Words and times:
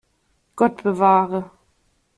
Gott 0.55 0.81
bewahre! 0.83 1.51